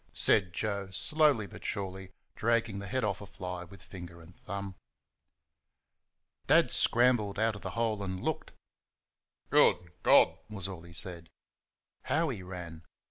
[0.15, 4.73] said Joe, slowly but surely dragging the head off a fly with finger and thumb.
[6.47, 8.51] Dad scrambled out of the hole and looked.
[9.51, 11.29] "Good God!" was all he said.
[12.05, 12.83] How he ran!